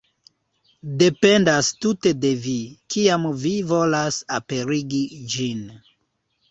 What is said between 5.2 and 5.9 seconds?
ĝin.